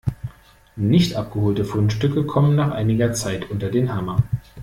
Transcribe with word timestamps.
Nicht 0.77 1.15
abgeholte 1.15 1.63
Fundstücke 1.63 2.25
kommen 2.25 2.55
nach 2.55 2.71
einiger 2.71 3.13
Zeit 3.13 3.51
unter 3.51 3.69
den 3.69 3.93
Hammer. 3.93 4.23